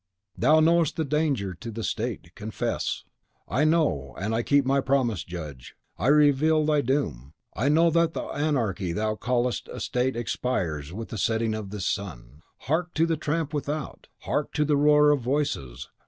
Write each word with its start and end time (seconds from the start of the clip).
"Thou 0.35 0.59
knowest 0.61 0.95
the 0.95 1.05
danger 1.05 1.53
to 1.53 1.69
the 1.69 1.83
State, 1.83 2.33
confess!" 2.33 3.03
"I 3.47 3.63
know; 3.65 4.15
and 4.17 4.33
I 4.33 4.41
keep 4.41 4.65
my 4.65 4.81
promise. 4.81 5.23
Judge, 5.23 5.75
I 5.95 6.07
reveal 6.07 6.65
thy 6.65 6.81
doom! 6.81 7.35
I 7.53 7.69
know 7.69 7.91
that 7.91 8.15
the 8.15 8.23
Anarchy 8.23 8.93
thou 8.93 9.13
callest 9.15 9.67
a 9.71 9.79
State 9.79 10.15
expires 10.15 10.91
with 10.91 11.09
the 11.09 11.19
setting 11.19 11.53
of 11.53 11.69
this 11.69 11.85
sun. 11.85 12.41
Hark, 12.61 12.95
to 12.95 13.05
the 13.05 13.15
tramp 13.15 13.53
without; 13.53 14.07
hark 14.21 14.53
to 14.53 14.65
the 14.65 14.75
roar 14.75 15.11
of 15.11 15.21
voices! 15.21 15.87